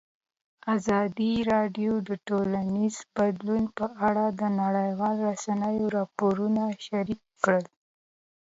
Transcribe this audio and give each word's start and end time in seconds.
ازادي 0.75 1.33
راډیو 1.53 1.93
د 2.07 2.09
ټولنیز 2.27 2.95
بدلون 3.15 3.63
په 3.77 3.85
اړه 4.07 4.25
د 4.39 4.41
نړیوالو 4.61 5.21
رسنیو 5.31 5.93
راپورونه 5.97 6.63
شریک 6.85 7.21
کړي. 7.43 7.67